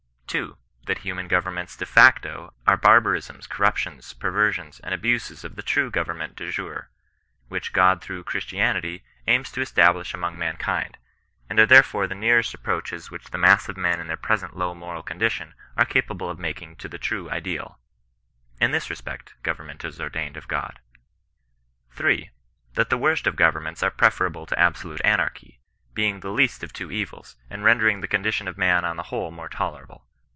2. 0.35 0.57
That 0.85 0.99
human 0.99 1.27
go 1.27 1.41
vernments 1.41 1.77
de 1.77 1.85
facto 1.85 2.53
are 2.65 2.77
barbarisms, 2.77 3.47
corruptions, 3.47 4.13
perver 4.13 4.53
sions, 4.53 4.79
and 4.79 4.93
abuses 4.93 5.43
of 5.43 5.57
the 5.57 5.61
true 5.61 5.91
government 5.91 6.37
dejure, 6.37 6.85
which 7.49 7.73
God 7.73 8.01
through 8.01 8.23
Christianity 8.23 9.03
aims 9.27 9.51
to 9.51 9.59
establish 9.59 10.13
among 10.13 10.39
man 10.39 10.55
kind; 10.55 10.97
and 11.49 11.59
are 11.59 11.65
therefore 11.65 12.07
the 12.07 12.15
nearest 12.15 12.53
approaches 12.53 13.11
which 13.11 13.31
the 13.31 13.37
mass 13.37 13.67
of 13.67 13.75
men 13.75 13.99
in 13.99 14.07
their 14.07 14.15
present 14.15 14.55
low 14.55 14.73
moral 14.73 15.03
condition 15.03 15.53
are 15.75 15.83
capable 15.83 16.29
of 16.29 16.39
making 16.39 16.77
to 16.77 16.87
the 16.87 16.97
true 16.97 17.29
ideal. 17.29 17.77
l\i 18.61 18.67
\Jma 18.67 18.69
^Rs^wsiw 18.69 18.71
66 18.87 18.87
CHRISTIAN 18.87 19.11
NON 19.13 19.19
KESISTANOE. 19.19 19.37
govemment 19.79 19.85
is 19.85 19.99
ordained 19.99 20.37
of 20.37 20.47
God. 20.47 20.79
3. 21.89 22.29
That 22.75 22.89
the 22.89 22.97
worst 22.97 23.27
of 23.27 23.35
govemments 23.35 23.83
are 23.83 23.91
preferable 23.91 24.45
to 24.45 24.57
absolute 24.57 25.01
anarchy— 25.03 25.59
^being 25.93 26.21
the 26.21 26.31
least 26.31 26.63
of 26.63 26.71
two 26.71 26.87
OTils, 26.87 27.35
and 27.49 27.65
rendering 27.65 27.99
the 27.99 28.07
condition 28.07 28.47
of 28.47 28.57
man 28.57 28.85
on 28.85 28.95
the 28.95 29.03
whole 29.11 29.31
more 29.31 29.49
tolerable. 29.49 30.07